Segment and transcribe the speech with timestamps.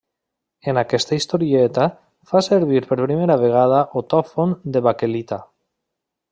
[0.71, 1.85] En aquesta historieta
[2.33, 5.43] fa servir per primera vegada otòfon de baquelita.